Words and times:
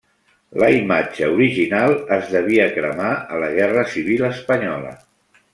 La 0.61 0.69
imatge 0.77 1.27
original 1.33 1.93
es 2.17 2.33
devia 2.37 2.67
cremar 2.79 3.13
a 3.37 3.45
la 3.47 3.53
Guerra 3.61 3.87
Civil 3.93 4.29
espanyola. 4.35 4.99